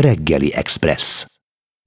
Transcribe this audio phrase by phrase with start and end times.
[0.00, 1.26] Reggeli Express.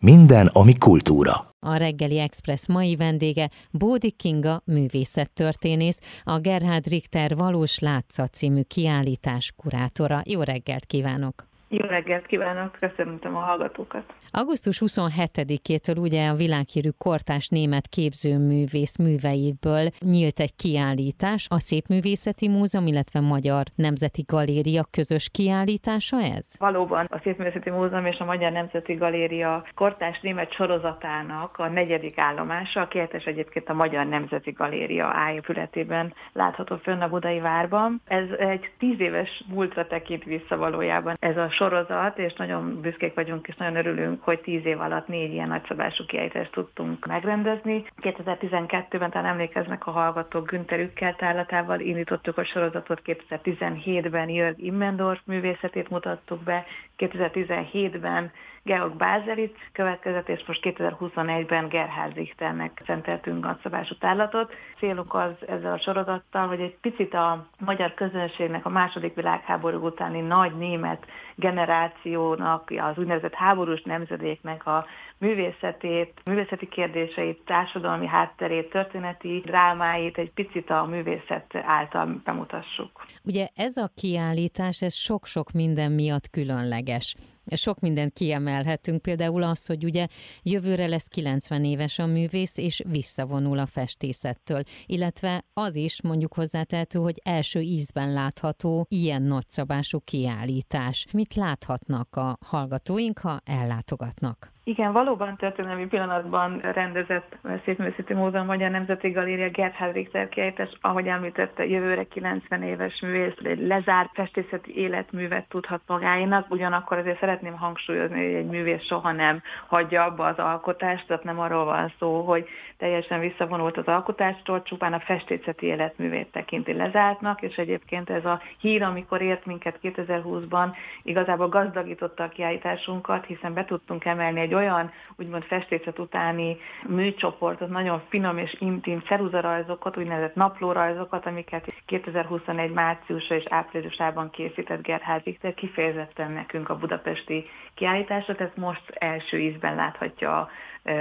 [0.04, 1.34] Minden, ami kultúra.
[1.60, 9.54] A reggeli Express mai vendége Bódi Kinga művészettörténész, a Gerhard Richter Valós Látszat című kiállítás
[9.56, 10.22] kurátora.
[10.26, 11.52] Jó reggelt kívánok!
[11.76, 14.04] Jó reggelt kívánok, köszöntöm a hallgatókat.
[14.32, 22.88] Augusztus 27-től ugye a világhírű kortás német képzőművész műveiből nyílt egy kiállítás, a Szépművészeti Múzeum,
[22.88, 26.56] illetve Magyar Nemzeti Galéria közös kiállítása ez?
[26.58, 32.82] Valóban a Szépművészeti Múzeum és a Magyar Nemzeti Galéria kortás német sorozatának a negyedik állomása,
[32.82, 38.02] a kiállítás egyébként a Magyar Nemzeti Galéria ájépületében látható fönn a Budai Várban.
[38.06, 43.48] Ez egy tíz éves múltra tekint vissza valójában ez a sorozat, és nagyon büszkék vagyunk,
[43.48, 47.86] és nagyon örülünk, hogy tíz év alatt négy ilyen nagyszabású kiállítást tudtunk megrendezni.
[48.02, 55.90] 2012-ben talán emlékeznek a hallgatók Günther Ükkel tárlatával indítottuk a sorozatot, 2017-ben Jörg Immendorf művészetét
[55.90, 56.66] mutattuk be,
[56.98, 58.32] 2017-ben
[58.66, 64.54] Georg Bázelit következett, és most 2021-ben Gerhard Richternek szenteltünk nagyszabású tárlatot.
[64.78, 70.22] Célunk az ezzel a sorozattal, hogy egy picit a magyar közönségnek a második világháború utáni
[70.22, 71.06] nagy német
[71.54, 74.86] generációnak, az úgynevezett háborús nemzedéknek a
[75.18, 83.06] művészetét, művészeti kérdéseit, társadalmi hátterét, történeti drámáit egy picit a művészet által bemutassuk.
[83.24, 87.16] Ugye ez a kiállítás, ez sok-sok minden miatt különleges.
[87.46, 90.08] Sok mindent kiemelhetünk, például az, hogy ugye
[90.44, 97.00] jövőre lesz 90 éves a művész, és visszavonul a festészettől, illetve az is mondjuk hozzátehető,
[97.00, 101.06] hogy első ízben látható ilyen nagyszabású kiállítás.
[101.14, 104.53] Mit láthatnak a hallgatóink, ha ellátogatnak?
[104.66, 111.66] Igen, valóban történelmi pillanatban rendezett Szépművészeti Múzeum Magyar Nemzeti Galéria Gerhard Richter kiállítás, ahogy említette,
[111.66, 118.34] jövőre 90 éves művész, egy lezárt festészeti életművet tudhat magáinak, ugyanakkor azért szeretném hangsúlyozni, hogy
[118.34, 122.48] egy művész soha nem hagyja abba az alkotást, tehát nem arról van szó, hogy
[122.78, 128.84] teljesen visszavonult az alkotástól, csupán a festészeti életművét tekinti lezártnak, és egyébként ez a hír,
[128.84, 130.68] amikor ért minket 2020-ban,
[131.04, 137.70] igazából gazdagította a kiállításunkat, hiszen be tudtunk emelni egy egy olyan úgymond festészet utáni műcsoportot,
[137.70, 145.54] nagyon finom és intim ceruzarajzokat, úgynevezett naplórajzokat, amiket 2021 márciusa és áprilisában készített Gerhard Richter
[145.54, 150.50] kifejezetten nekünk a budapesti kiállításra, tehát most első ízben láthatja a,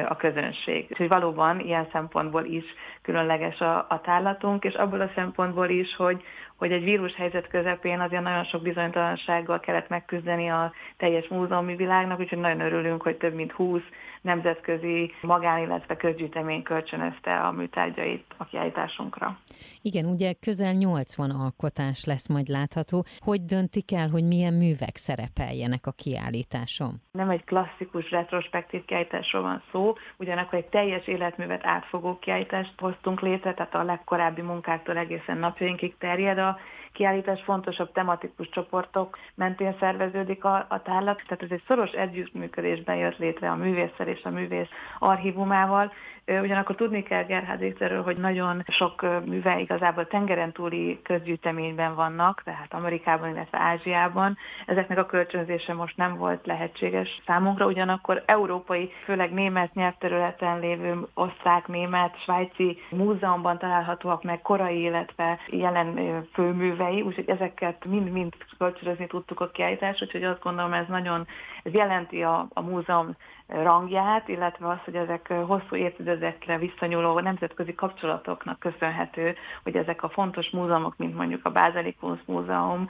[0.09, 0.87] a közönség.
[0.89, 2.65] És hogy valóban ilyen szempontból is
[3.03, 6.23] különleges a, a tárlatunk, és abból a szempontból is, hogy,
[6.57, 12.39] hogy egy vírushelyzet közepén azért nagyon sok bizonytalansággal kellett megküzdeni a teljes múzeumi világnak, úgyhogy
[12.39, 13.81] nagyon örülünk, hogy több mint 20
[14.23, 19.39] nemzetközi magán, illetve közgyűjtemény kölcsönözte a műtárgyait a kiállításunkra.
[19.83, 23.05] Igen, ugye közel 80 alkotás lesz majd látható.
[23.19, 27.01] Hogy döntik el, hogy milyen művek szerepeljenek a kiállításon?
[27.13, 33.55] Nem egy klasszikus retrospektív kiállításról van szó, ugyanakkor egy teljes életművet átfogó kiállítást hoztunk létre,
[33.55, 36.59] tehát a legkorábbi munkáktól egészen napjainkig terjed a
[36.93, 43.19] kiállítás fontosabb tematikus csoportok mentén szerveződik a, a tárlat, tehát ez egy szoros együttműködésben jött
[43.19, 44.69] létre a művésszel és a művész
[44.99, 45.93] archívumával,
[46.27, 52.75] Ugyanakkor tudni kell Gerhard Richterről, hogy nagyon sok műve igazából tengeren túli közgyűjteményben vannak, tehát
[52.75, 54.37] Amerikában, illetve Ázsiában.
[54.67, 61.67] Ezeknek a kölcsönzése most nem volt lehetséges számunkra, ugyanakkor európai, főleg német nyelvterületen lévő osztrák,
[61.67, 69.51] német, svájci múzeumban találhatóak meg korai, illetve jelen főművei, úgyhogy ezeket mind-mind kölcsönözni tudtuk a
[69.51, 71.27] kiállítás, úgyhogy azt gondolom ez nagyon,
[71.63, 73.17] ez jelenti a, a múzeum
[73.53, 80.51] rangját, illetve az, hogy ezek hosszú évtizedekre visszanyúló nemzetközi kapcsolatoknak köszönhető, hogy ezek a fontos
[80.51, 82.89] múzeumok, mint mondjuk a Bázeli Kunstmúzeum,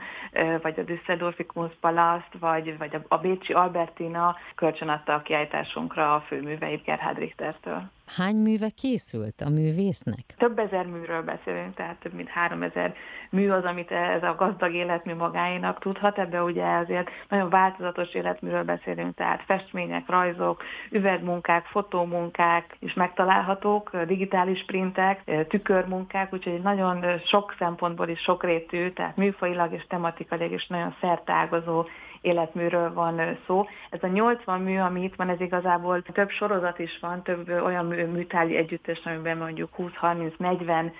[0.61, 7.17] vagy a Düsseldorfi Kunstpalast, vagy, vagy a Bécsi Albertina kölcsönadta a kiállításunkra a főműveit Gerhard
[7.17, 7.89] Richtertől.
[8.05, 10.23] Hány műve készült a művésznek?
[10.37, 12.95] Több ezer műről beszélünk, tehát több mint három ezer
[13.29, 16.17] mű az, amit ez a gazdag életmű magáénak tudhat.
[16.17, 24.63] Ebbe ugye azért nagyon változatos életműről beszélünk, tehát festmények, rajzok, üvegmunkák, fotómunkák is megtalálhatók, digitális
[24.65, 31.85] printek, tükörmunkák, úgyhogy nagyon sok szempontból is sokrétű, tehát műfajilag és tematikailag is nagyon szertágazó
[32.21, 33.65] életműről van szó.
[33.89, 37.85] Ez a 80 mű, ami itt van, ez igazából több sorozat is van, több olyan
[37.95, 40.91] műtárgyi együttes, amiben mondjuk 20-30-40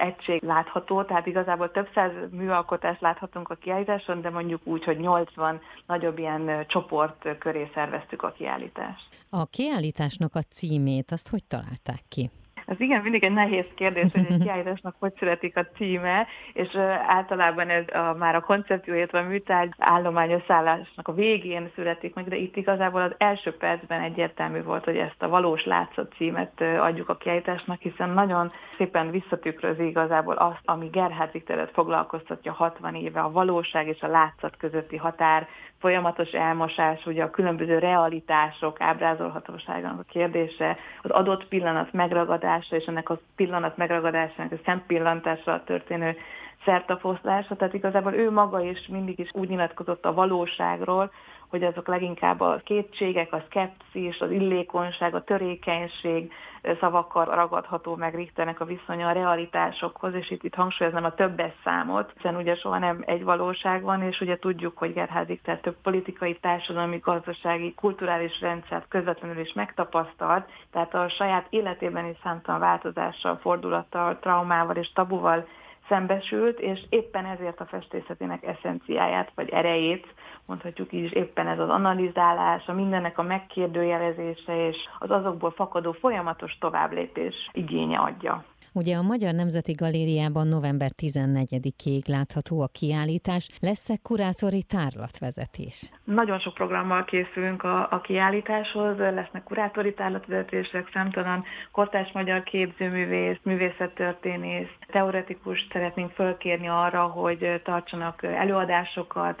[0.00, 5.60] egység látható, tehát igazából több száz műalkotást láthatunk a kiállításon, de mondjuk úgy, hogy 80
[5.86, 9.08] nagyobb ilyen csoport köré szerveztük a kiállítást.
[9.30, 12.30] A kiállításnak a címét, azt hogy találták ki?
[12.66, 16.76] Ez igen, mindig egy nehéz kérdés, hogy egy kiállításnak hogy születik a címe, és
[17.06, 22.36] általában ez a, már a koncepció, illetve a műtárgy állományosszállásnak a végén születik meg, de
[22.36, 27.16] itt igazából az első percben egyértelmű volt, hogy ezt a valós látszat címet adjuk a
[27.16, 33.88] kiállításnak, hiszen nagyon szépen visszatükrözi igazából azt, ami Gerhard Richteret foglalkoztatja 60 éve, a valóság
[33.88, 35.46] és a látszat közötti határ,
[35.78, 43.08] folyamatos elmosás, ugye a különböző realitások ábrázolhatóságának a kérdése, az adott pillanat megragadása és ennek
[43.08, 46.16] a pillanat megragadásának a szempillantásra történő
[46.64, 51.12] szertafoszlása, tehát igazából ő maga is mindig is úgy nyilatkozott a valóságról,
[51.48, 56.32] hogy azok leginkább a kétségek, a szkepszis, az illékonyság, a törékenység
[56.80, 62.12] szavakkal ragadható meg Richternek a viszonya a realitásokhoz, és itt, itt hangsúlyoznám a többes számot,
[62.16, 66.38] hiszen ugye soha nem egy valóság van, és ugye tudjuk, hogy Gerhard Richter több politikai,
[66.38, 74.18] társadalmi, gazdasági, kulturális rendszert közvetlenül is megtapasztalt, tehát a saját életében is számtalan változással, fordulattal,
[74.18, 75.46] traumával és tabuval
[75.88, 80.14] szembesült, és éppen ezért a festészetének eszenciáját, vagy erejét,
[80.46, 87.50] mondhatjuk így éppen ez az analizálása, mindennek a megkérdőjelezése és az azokból fakadó folyamatos továbblépés
[87.52, 88.44] igénye adja.
[88.76, 93.48] Ugye a Magyar Nemzeti Galériában november 14-ig látható a kiállítás.
[93.60, 95.90] Lesz-e kurátori tárlatvezetés?
[96.04, 104.70] Nagyon sok programmal készülünk a, a kiállításhoz, lesznek kurátori tárlatvezetések, számtalan kortás magyar képzőművész, művészettörténész,
[104.86, 109.40] teoretikus szeretnénk fölkérni arra, hogy tartsanak előadásokat,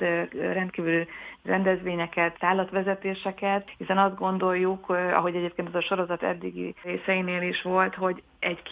[0.52, 1.06] rendkívül
[1.46, 8.22] rendezvényeket, tárlatvezetéseket, hiszen azt gondoljuk, ahogy egyébként ez a sorozat eddigi részeinél is volt, hogy
[8.38, 8.62] egy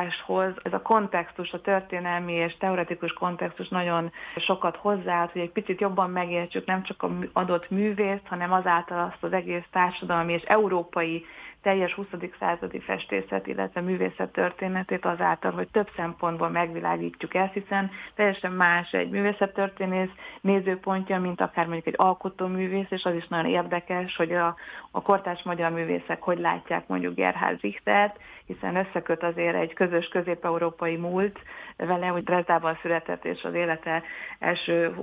[0.00, 5.80] kiállításhoz ez a kontextus, a történelmi és teoretikus kontextus nagyon sokat hozzáállt, hogy egy picit
[5.80, 11.24] jobban megértsük nem csak a adott művészt, hanem azáltal azt az egész társadalmi és európai
[11.62, 12.06] teljes 20.
[12.38, 19.10] századi festészet, illetve művészet történetét azáltal, hogy több szempontból megvilágítjuk ezt, hiszen teljesen más egy
[19.10, 20.10] művészettörténész
[20.40, 24.56] nézőpontja, mint akár mondjuk egy alkotóművész, és az is nagyon érdekes, hogy a,
[24.90, 28.16] a kortás magyar művészek hogy látják mondjuk Gerhard Richtert,
[28.46, 31.38] hiszen összeköt azért egy közös közép-európai múlt
[31.86, 34.02] vele, hogy Dresdában született, és az élete
[34.38, 34.94] első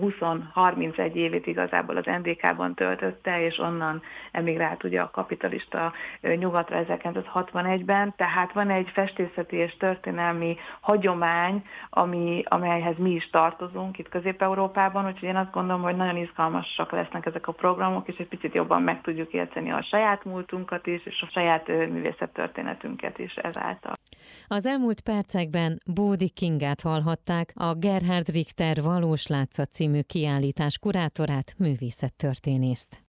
[0.00, 8.52] 20-31 évét igazából az NDK-ban töltötte, és onnan emigrált ugye a kapitalista nyugatra 1961-ben, tehát
[8.52, 15.36] van egy festészeti és történelmi hagyomány, ami, amelyhez mi is tartozunk itt Közép-Európában, úgyhogy én
[15.36, 19.32] azt gondolom, hogy nagyon izgalmasak lesznek ezek a programok, és egy picit jobban meg tudjuk
[19.32, 23.97] érteni a saját múltunkat is, és a saját művészettörténetünket is ezáltal.
[24.50, 33.02] Az elmúlt percekben Bódi Kingát hallhatták, a Gerhard Richter Valós Látszat című kiállítás kurátorát, művészettörténészt.